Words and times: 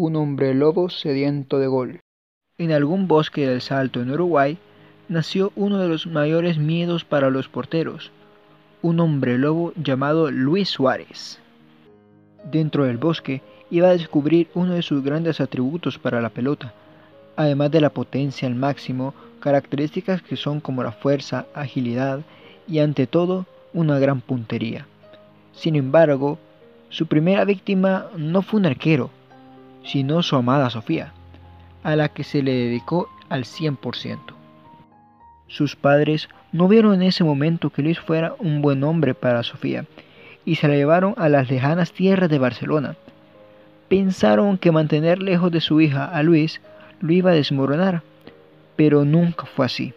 un 0.00 0.16
hombre 0.16 0.54
lobo 0.54 0.88
sediento 0.88 1.58
de 1.58 1.66
gol. 1.66 2.00
En 2.56 2.72
algún 2.72 3.06
bosque 3.06 3.46
del 3.46 3.60
Salto 3.60 4.00
en 4.00 4.10
Uruguay 4.10 4.56
nació 5.08 5.52
uno 5.56 5.78
de 5.78 5.88
los 5.88 6.06
mayores 6.06 6.56
miedos 6.56 7.04
para 7.04 7.28
los 7.28 7.48
porteros, 7.48 8.10
un 8.80 8.98
hombre 9.00 9.36
lobo 9.36 9.74
llamado 9.76 10.30
Luis 10.30 10.70
Suárez. 10.70 11.38
Dentro 12.50 12.84
del 12.84 12.96
bosque 12.96 13.42
iba 13.70 13.88
a 13.88 13.92
descubrir 13.92 14.48
uno 14.54 14.72
de 14.72 14.80
sus 14.80 15.04
grandes 15.04 15.38
atributos 15.38 15.98
para 15.98 16.22
la 16.22 16.30
pelota, 16.30 16.72
además 17.36 17.70
de 17.70 17.82
la 17.82 17.90
potencia 17.90 18.48
al 18.48 18.54
máximo, 18.54 19.12
características 19.40 20.22
que 20.22 20.36
son 20.36 20.60
como 20.60 20.82
la 20.82 20.92
fuerza, 20.92 21.44
agilidad 21.54 22.20
y 22.66 22.78
ante 22.78 23.06
todo 23.06 23.44
una 23.74 23.98
gran 23.98 24.22
puntería. 24.22 24.86
Sin 25.52 25.76
embargo, 25.76 26.38
su 26.88 27.06
primera 27.06 27.44
víctima 27.44 28.06
no 28.16 28.40
fue 28.40 28.60
un 28.60 28.66
arquero, 28.66 29.10
sino 29.84 30.22
su 30.22 30.36
amada 30.36 30.70
Sofía, 30.70 31.12
a 31.82 31.96
la 31.96 32.08
que 32.08 32.24
se 32.24 32.42
le 32.42 32.52
dedicó 32.52 33.08
al 33.28 33.44
100%. 33.44 34.18
Sus 35.48 35.76
padres 35.76 36.28
no 36.52 36.68
vieron 36.68 36.94
en 36.94 37.02
ese 37.02 37.24
momento 37.24 37.70
que 37.70 37.82
Luis 37.82 37.98
fuera 37.98 38.34
un 38.38 38.62
buen 38.62 38.84
hombre 38.84 39.14
para 39.14 39.42
Sofía 39.42 39.84
y 40.44 40.56
se 40.56 40.68
la 40.68 40.74
llevaron 40.74 41.14
a 41.16 41.28
las 41.28 41.50
lejanas 41.50 41.92
tierras 41.92 42.30
de 42.30 42.38
Barcelona. 42.38 42.96
Pensaron 43.88 44.58
que 44.58 44.72
mantener 44.72 45.20
lejos 45.20 45.50
de 45.50 45.60
su 45.60 45.80
hija 45.80 46.04
a 46.04 46.22
Luis 46.22 46.60
lo 47.00 47.12
iba 47.12 47.30
a 47.30 47.34
desmoronar, 47.34 48.02
pero 48.76 49.04
nunca 49.04 49.46
fue 49.46 49.66
así. 49.66 49.94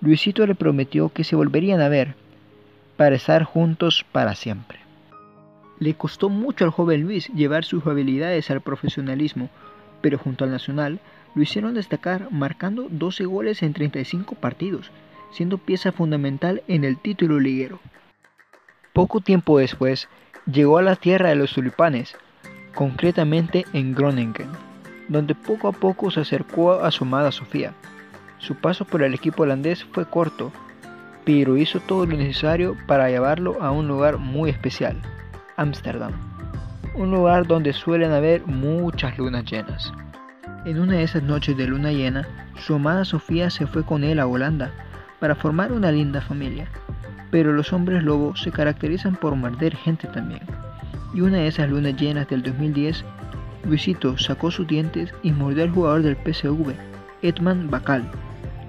Luisito 0.00 0.46
le 0.46 0.54
prometió 0.54 1.10
que 1.10 1.22
se 1.22 1.36
volverían 1.36 1.80
a 1.80 1.88
ver, 1.88 2.14
para 2.96 3.14
estar 3.14 3.44
juntos 3.44 4.04
para 4.10 4.34
siempre. 4.34 4.81
Le 5.82 5.94
costó 5.94 6.28
mucho 6.28 6.64
al 6.64 6.70
joven 6.70 7.02
Luis 7.02 7.26
llevar 7.34 7.64
sus 7.64 7.84
habilidades 7.88 8.52
al 8.52 8.60
profesionalismo, 8.60 9.50
pero 10.00 10.16
junto 10.16 10.44
al 10.44 10.52
Nacional 10.52 11.00
lo 11.34 11.42
hicieron 11.42 11.74
destacar 11.74 12.30
marcando 12.30 12.86
12 12.88 13.24
goles 13.24 13.64
en 13.64 13.72
35 13.72 14.36
partidos, 14.36 14.92
siendo 15.32 15.58
pieza 15.58 15.90
fundamental 15.90 16.62
en 16.68 16.84
el 16.84 16.98
título 16.98 17.40
liguero. 17.40 17.80
Poco 18.92 19.18
tiempo 19.22 19.58
después, 19.58 20.08
llegó 20.46 20.78
a 20.78 20.82
la 20.82 20.94
tierra 20.94 21.30
de 21.30 21.34
los 21.34 21.52
tulipanes, 21.52 22.14
concretamente 22.76 23.66
en 23.72 23.92
Groningen, 23.92 24.52
donde 25.08 25.34
poco 25.34 25.66
a 25.66 25.72
poco 25.72 26.12
se 26.12 26.20
acercó 26.20 26.74
a 26.74 26.92
su 26.92 27.02
amada 27.02 27.32
Sofía. 27.32 27.74
Su 28.38 28.54
paso 28.54 28.84
por 28.84 29.02
el 29.02 29.14
equipo 29.14 29.42
holandés 29.42 29.82
fue 29.82 30.08
corto, 30.08 30.52
pero 31.24 31.56
hizo 31.56 31.80
todo 31.80 32.06
lo 32.06 32.16
necesario 32.16 32.76
para 32.86 33.08
llevarlo 33.08 33.60
a 33.60 33.72
un 33.72 33.88
lugar 33.88 34.18
muy 34.18 34.48
especial, 34.48 35.02
Ámsterdam, 35.62 36.12
un 36.96 37.12
lugar 37.12 37.46
donde 37.46 37.72
suelen 37.72 38.10
haber 38.10 38.44
muchas 38.46 39.16
lunas 39.16 39.44
llenas. 39.44 39.92
En 40.64 40.80
una 40.80 40.94
de 40.94 41.04
esas 41.04 41.22
noches 41.22 41.56
de 41.56 41.68
luna 41.68 41.92
llena, 41.92 42.26
su 42.56 42.74
amada 42.74 43.04
Sofía 43.04 43.48
se 43.48 43.66
fue 43.66 43.84
con 43.84 44.02
él 44.02 44.18
a 44.18 44.26
Holanda 44.26 44.72
para 45.20 45.36
formar 45.36 45.72
una 45.72 45.92
linda 45.92 46.20
familia. 46.20 46.66
Pero 47.30 47.52
los 47.52 47.72
hombres 47.72 48.02
lobo 48.02 48.34
se 48.34 48.50
caracterizan 48.50 49.14
por 49.14 49.36
morder 49.36 49.76
gente 49.76 50.08
también. 50.08 50.42
Y 51.14 51.20
una 51.20 51.38
de 51.38 51.46
esas 51.46 51.70
lunas 51.70 51.96
llenas 51.96 52.28
del 52.28 52.42
2010, 52.42 53.04
Luisito 53.64 54.18
sacó 54.18 54.50
sus 54.50 54.66
dientes 54.66 55.14
y 55.22 55.30
mordió 55.30 55.62
al 55.62 55.70
jugador 55.70 56.02
del 56.02 56.16
PSV, 56.16 56.74
Edman 57.22 57.70
Bacal, 57.70 58.04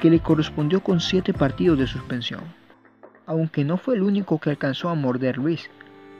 que 0.00 0.08
le 0.08 0.20
correspondió 0.20 0.82
con 0.82 1.00
7 1.00 1.34
partidos 1.34 1.78
de 1.78 1.86
suspensión. 1.86 2.40
Aunque 3.26 3.62
no 3.62 3.76
fue 3.76 3.96
el 3.96 4.02
único 4.02 4.38
que 4.38 4.50
alcanzó 4.50 4.88
a 4.88 4.94
morder 4.94 5.36
Luis, 5.36 5.68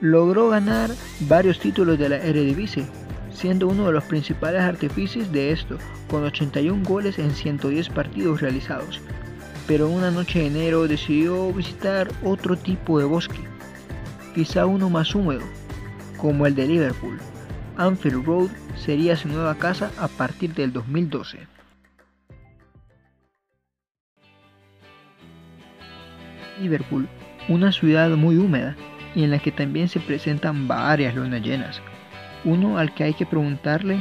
logró 0.00 0.50
ganar 0.50 0.91
varios 1.20 1.58
títulos 1.58 1.98
de 1.98 2.08
la 2.08 2.16
Eredivisie, 2.16 2.86
siendo 3.32 3.68
uno 3.68 3.86
de 3.86 3.92
los 3.92 4.05
principales 4.05 4.62
artífices 4.62 5.30
de 5.32 5.52
esto, 5.52 5.78
con 6.08 6.24
81 6.24 6.82
goles 6.84 7.18
en 7.18 7.30
110 7.30 7.88
partidos 7.90 8.40
realizados. 8.40 9.00
Pero 9.66 9.88
una 9.88 10.10
noche 10.10 10.40
de 10.40 10.46
enero 10.46 10.88
decidió 10.88 11.52
visitar 11.52 12.08
otro 12.24 12.56
tipo 12.56 12.98
de 12.98 13.05
bosque, 13.05 13.40
quizá 14.34 14.67
uno 14.67 14.89
más 14.89 15.14
húmedo, 15.14 15.42
como 16.17 16.46
el 16.46 16.55
de 16.55 16.67
Liverpool. 16.67 17.18
Anfield 17.77 18.24
Road 18.24 18.50
sería 18.77 19.17
su 19.17 19.28
nueva 19.28 19.56
casa 19.56 19.90
a 19.98 20.08
partir 20.08 20.55
del 20.55 20.73
2012. 20.73 21.39
Liverpool, 26.61 27.08
una 27.48 27.70
ciudad 27.70 28.11
muy 28.11 28.36
húmeda 28.36 28.77
y 29.18 29.24
en 29.24 29.33
la 29.33 29.40
que 29.40 29.51
también 29.51 29.89
se 29.89 29.98
presentan 29.98 30.68
varias 30.68 31.12
lunas 31.17 31.42
llenas. 31.42 31.83
Uno 32.45 32.79
al 32.79 32.95
que 32.95 33.02
hay 33.02 33.14
que 33.14 33.27
preguntarle 33.27 34.01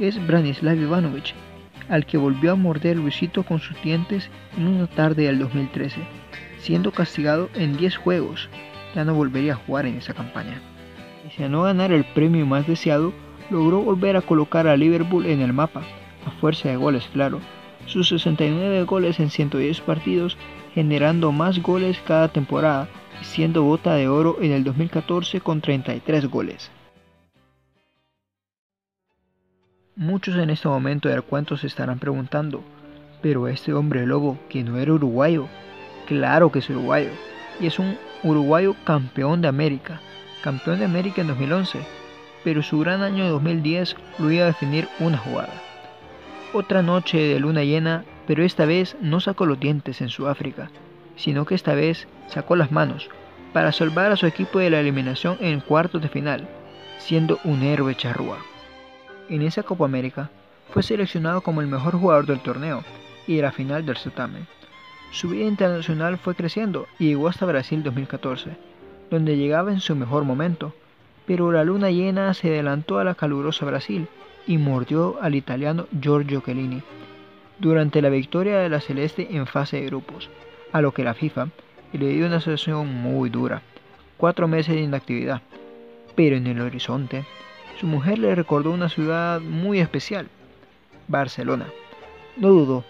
es 0.00 0.26
Branislav 0.26 0.76
Ivanovic, 0.76 1.34
al 1.88 2.04
que 2.04 2.18
volvió 2.18 2.50
a 2.50 2.56
morder 2.56 2.96
Luisito 2.96 3.44
con 3.44 3.60
sus 3.60 3.80
dientes 3.80 4.28
en 4.58 4.66
una 4.66 4.88
tarde 4.88 5.26
del 5.26 5.38
2013, 5.38 6.00
siendo 6.58 6.90
castigado 6.90 7.48
en 7.54 7.76
10 7.76 7.96
juegos. 7.96 8.48
Ya 8.96 9.04
no 9.04 9.14
volvería 9.14 9.52
a 9.52 9.56
jugar 9.56 9.86
en 9.86 9.98
esa 9.98 10.14
campaña. 10.14 10.60
Y 11.38 11.44
a 11.44 11.48
no 11.48 11.62
ganar 11.62 11.92
el 11.92 12.04
premio 12.04 12.44
más 12.44 12.66
deseado, 12.66 13.12
logró 13.50 13.82
volver 13.82 14.16
a 14.16 14.22
colocar 14.22 14.66
a 14.66 14.76
Liverpool 14.76 15.26
en 15.26 15.42
el 15.42 15.52
mapa, 15.52 15.82
a 16.26 16.32
fuerza 16.40 16.70
de 16.70 16.76
goles, 16.76 17.08
claro. 17.12 17.38
Sus 17.86 18.08
69 18.08 18.82
goles 18.84 19.20
en 19.20 19.30
110 19.30 19.80
partidos 19.80 20.36
generando 20.74 21.32
más 21.32 21.62
goles 21.62 21.98
cada 22.06 22.28
temporada, 22.28 22.88
siendo 23.22 23.62
bota 23.62 23.94
de 23.94 24.08
oro 24.08 24.36
en 24.42 24.52
el 24.52 24.62
2014 24.62 25.40
con 25.40 25.62
33 25.62 26.26
goles. 26.26 26.70
Muchos 29.94 30.36
en 30.36 30.50
este 30.50 30.68
momento 30.68 31.08
del 31.08 31.22
cuento 31.22 31.56
se 31.56 31.66
estarán 31.66 31.98
preguntando, 31.98 32.62
pero 33.22 33.48
este 33.48 33.72
hombre 33.72 34.06
lobo 34.06 34.38
que 34.50 34.62
no 34.62 34.76
era 34.76 34.92
uruguayo, 34.92 35.48
claro 36.06 36.52
que 36.52 36.58
es 36.58 36.68
uruguayo, 36.68 37.12
y 37.58 37.66
es 37.68 37.78
un 37.78 37.96
uruguayo 38.22 38.76
campeón 38.84 39.40
de 39.40 39.48
América, 39.48 40.02
campeón 40.42 40.80
de 40.80 40.84
América 40.84 41.22
en 41.22 41.28
2011, 41.28 41.80
pero 42.44 42.62
su 42.62 42.78
gran 42.80 43.02
año 43.02 43.24
de 43.24 43.30
2010 43.30 43.96
lo 44.18 44.30
iba 44.30 44.44
a 44.44 44.48
definir 44.48 44.86
una 45.00 45.16
jugada. 45.16 45.54
Otra 46.58 46.80
noche 46.80 47.18
de 47.18 47.38
luna 47.38 47.64
llena 47.64 48.06
pero 48.26 48.42
esta 48.42 48.64
vez 48.64 48.96
no 49.02 49.20
sacó 49.20 49.44
los 49.44 49.60
dientes 49.60 50.00
en 50.00 50.08
Sudáfrica, 50.08 50.70
sino 51.14 51.44
que 51.44 51.54
esta 51.54 51.74
vez 51.74 52.08
sacó 52.28 52.56
las 52.56 52.72
manos 52.72 53.10
para 53.52 53.72
salvar 53.72 54.10
a 54.10 54.16
su 54.16 54.24
equipo 54.24 54.58
de 54.58 54.70
la 54.70 54.80
eliminación 54.80 55.36
en 55.40 55.60
cuartos 55.60 56.00
de 56.00 56.08
final, 56.08 56.48
siendo 56.96 57.38
un 57.44 57.62
héroe 57.62 57.94
charrúa. 57.94 58.38
En 59.28 59.42
esa 59.42 59.64
Copa 59.64 59.84
América 59.84 60.30
fue 60.70 60.82
seleccionado 60.82 61.42
como 61.42 61.60
el 61.60 61.66
mejor 61.66 61.92
jugador 61.92 62.24
del 62.24 62.40
torneo 62.40 62.84
y 63.26 63.36
de 63.36 63.42
la 63.42 63.52
final 63.52 63.84
del 63.84 63.98
certamen. 63.98 64.46
Su 65.10 65.28
vida 65.28 65.44
internacional 65.44 66.16
fue 66.16 66.34
creciendo 66.34 66.86
y 66.98 67.08
llegó 67.08 67.28
hasta 67.28 67.44
Brasil 67.44 67.82
2014, 67.82 68.56
donde 69.10 69.36
llegaba 69.36 69.72
en 69.72 69.80
su 69.80 69.94
mejor 69.94 70.24
momento, 70.24 70.72
pero 71.26 71.52
la 71.52 71.64
luna 71.64 71.90
llena 71.90 72.32
se 72.32 72.48
adelantó 72.48 72.98
a 72.98 73.04
la 73.04 73.14
calurosa 73.14 73.66
Brasil 73.66 74.08
y 74.46 74.58
mordió 74.58 75.20
al 75.20 75.34
italiano 75.34 75.86
Giorgio 76.00 76.40
Chiellini, 76.40 76.82
durante 77.58 78.02
la 78.02 78.10
victoria 78.10 78.58
de 78.58 78.68
la 78.68 78.80
Celeste 78.80 79.28
en 79.36 79.46
fase 79.46 79.78
de 79.78 79.86
grupos, 79.86 80.30
a 80.72 80.80
lo 80.80 80.92
que 80.92 81.04
la 81.04 81.14
FIFA 81.14 81.48
le 81.92 82.08
dio 82.08 82.26
una 82.26 82.40
situación 82.40 82.94
muy 82.94 83.30
dura, 83.30 83.62
cuatro 84.16 84.46
meses 84.46 84.74
de 84.74 84.82
inactividad. 84.82 85.42
Pero 86.14 86.36
en 86.36 86.46
el 86.46 86.60
horizonte, 86.60 87.24
su 87.80 87.86
mujer 87.86 88.18
le 88.18 88.34
recordó 88.34 88.70
una 88.70 88.88
ciudad 88.88 89.40
muy 89.40 89.80
especial, 89.80 90.28
Barcelona. 91.08 91.66
No 92.36 92.48
dudó 92.48 92.84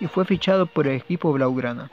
y 0.00 0.06
fue 0.06 0.24
fichado 0.24 0.66
por 0.66 0.86
el 0.86 0.96
equipo 0.96 1.32
Blaugrana. 1.32 1.90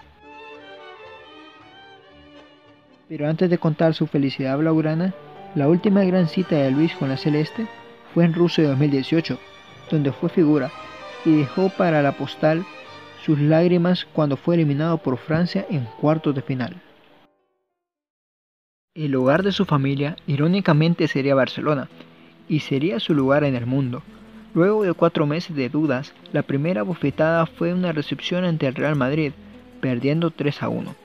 Pero 3.09 3.29
antes 3.29 3.49
de 3.49 3.57
contar 3.57 3.93
su 3.93 4.07
felicidad 4.07 4.57
blaugrana, 4.57 5.13
la 5.55 5.69
última 5.69 6.03
gran 6.03 6.27
cita 6.27 6.57
de 6.57 6.71
Luis 6.71 6.93
con 6.95 7.07
la 7.07 7.15
Celeste 7.15 7.67
fue 8.17 8.25
en 8.25 8.33
Rusia 8.33 8.63
de 8.63 8.71
2018, 8.71 9.37
donde 9.91 10.11
fue 10.11 10.29
figura 10.29 10.71
y 11.23 11.35
dejó 11.35 11.69
para 11.69 12.01
la 12.01 12.13
postal 12.13 12.65
sus 13.23 13.39
lágrimas 13.39 14.07
cuando 14.11 14.37
fue 14.37 14.55
eliminado 14.55 14.97
por 14.97 15.19
Francia 15.19 15.67
en 15.69 15.87
cuartos 16.01 16.33
de 16.33 16.41
final. 16.41 16.81
El 18.95 19.13
hogar 19.13 19.43
de 19.43 19.51
su 19.51 19.65
familia 19.65 20.15
irónicamente 20.25 21.07
sería 21.07 21.35
Barcelona, 21.35 21.89
y 22.49 22.61
sería 22.61 22.99
su 22.99 23.13
lugar 23.13 23.43
en 23.43 23.53
el 23.53 23.67
mundo. 23.67 24.01
Luego 24.55 24.81
de 24.81 24.93
cuatro 24.93 25.27
meses 25.27 25.55
de 25.55 25.69
dudas, 25.69 26.15
la 26.33 26.41
primera 26.41 26.81
bofetada 26.81 27.45
fue 27.45 27.71
una 27.71 27.91
recepción 27.91 28.45
ante 28.45 28.65
el 28.65 28.73
Real 28.73 28.95
Madrid, 28.95 29.33
perdiendo 29.79 30.31
3 30.31 30.63
a 30.63 30.69
1. 30.69 30.95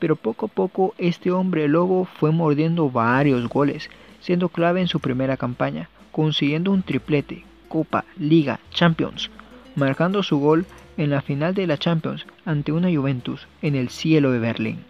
Pero 0.00 0.16
poco 0.16 0.46
a 0.46 0.48
poco 0.48 0.92
este 0.98 1.30
hombre 1.30 1.68
lobo 1.68 2.04
fue 2.04 2.32
mordiendo 2.32 2.90
varios 2.90 3.48
goles, 3.48 3.88
siendo 4.18 4.48
clave 4.48 4.80
en 4.80 4.88
su 4.88 4.98
primera 4.98 5.36
campaña, 5.36 5.88
consiguiendo 6.18 6.72
un 6.72 6.82
triplete, 6.82 7.44
Copa, 7.68 8.04
Liga, 8.16 8.58
Champions, 8.70 9.30
marcando 9.76 10.24
su 10.24 10.40
gol 10.40 10.66
en 10.96 11.10
la 11.10 11.22
final 11.22 11.54
de 11.54 11.68
la 11.68 11.78
Champions 11.78 12.26
ante 12.44 12.72
una 12.72 12.92
Juventus 12.92 13.46
en 13.62 13.76
el 13.76 13.88
cielo 13.88 14.32
de 14.32 14.40
Berlín. 14.40 14.80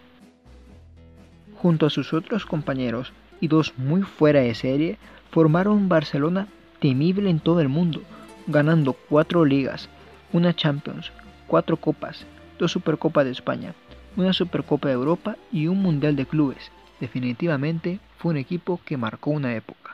Junto 1.54 1.84
a 1.84 1.90
sus 1.90 2.14
otros 2.14 2.46
compañeros 2.46 3.12
y 3.42 3.48
dos 3.48 3.74
muy 3.76 4.00
fuera 4.00 4.40
de 4.40 4.54
serie, 4.54 4.96
formaron 5.30 5.90
Barcelona 5.90 6.48
temible 6.80 7.28
en 7.28 7.40
todo 7.40 7.60
el 7.60 7.68
mundo, 7.68 8.00
ganando 8.46 8.94
cuatro 8.94 9.44
ligas, 9.44 9.90
una 10.32 10.56
Champions, 10.56 11.12
cuatro 11.46 11.76
copas, 11.76 12.24
dos 12.58 12.72
Supercopas 12.72 13.26
de 13.26 13.32
España, 13.32 13.74
una 14.16 14.32
Supercopa 14.32 14.88
de 14.88 14.94
Europa 14.94 15.36
y 15.52 15.66
un 15.66 15.82
Mundial 15.82 16.16
de 16.16 16.24
Clubes. 16.24 16.70
Definitivamente 17.00 18.00
fue 18.16 18.30
un 18.30 18.38
equipo 18.38 18.80
que 18.82 18.96
marcó 18.96 19.28
una 19.28 19.54
época. 19.54 19.87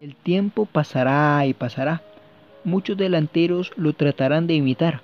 El 0.00 0.14
tiempo 0.14 0.64
pasará 0.64 1.44
y 1.44 1.54
pasará. 1.54 2.02
Muchos 2.62 2.96
delanteros 2.96 3.72
lo 3.76 3.94
tratarán 3.94 4.46
de 4.46 4.54
imitar, 4.54 5.00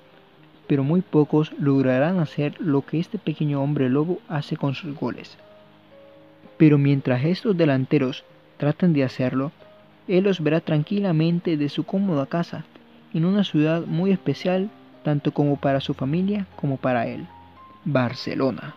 pero 0.67 0.85
muy 0.85 1.01
pocos 1.01 1.51
lograrán 1.59 2.19
hacer 2.19 2.55
lo 2.61 2.85
que 2.85 2.99
este 2.99 3.17
pequeño 3.17 3.61
hombre 3.61 3.89
lobo 3.89 4.19
hace 4.29 4.55
con 4.55 4.73
sus 4.73 4.95
goles. 4.95 5.37
Pero 6.55 6.77
mientras 6.77 7.25
estos 7.25 7.57
delanteros 7.57 8.23
traten 8.55 8.93
de 8.93 9.03
hacerlo, 9.03 9.51
él 10.07 10.23
los 10.23 10.41
verá 10.41 10.61
tranquilamente 10.61 11.57
de 11.57 11.67
su 11.67 11.83
cómoda 11.83 12.25
casa, 12.25 12.63
en 13.13 13.25
una 13.25 13.43
ciudad 13.43 13.85
muy 13.85 14.11
especial 14.11 14.69
tanto 15.03 15.33
como 15.33 15.57
para 15.57 15.81
su 15.81 15.93
familia 15.93 16.47
como 16.55 16.77
para 16.77 17.05
él, 17.07 17.27
Barcelona. 17.83 18.75